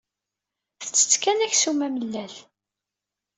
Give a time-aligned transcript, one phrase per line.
[0.79, 2.33] Tettett kan aksum amellal.